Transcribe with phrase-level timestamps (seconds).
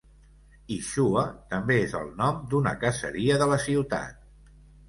[0.75, 4.29] Ischua també és el nom d'una caseria de la ciutat.